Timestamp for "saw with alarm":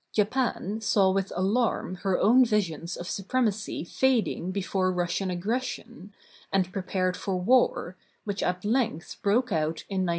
0.81-1.97